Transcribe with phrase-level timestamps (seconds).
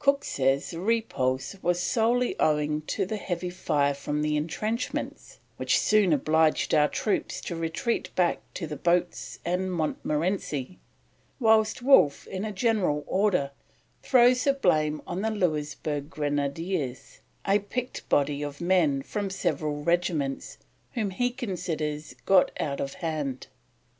[0.00, 5.78] Cook says the repulse was solely owing to the heavy fire from the entrenchments, "which
[5.78, 10.80] soon obliged our Troops to retreat back to the Boats and Montmorency";
[11.38, 13.52] whilst Wolfe, in a general order,
[14.02, 20.58] throws the blame on the Louisburg Grenadiers, a picked body of men from several regiments,
[20.94, 23.46] whom he considers got out of hand.